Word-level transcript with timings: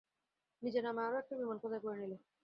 নিজের 0.61 0.83
নামে 0.83 1.01
আরো 1.03 1.17
একটা 1.19 1.35
বিমান 1.39 1.57
খোদাই 1.61 1.81
করে 1.83 1.97
নিলে। 2.01 2.17